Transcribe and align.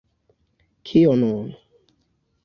Kio 0.91 1.11
nun? 1.23 1.51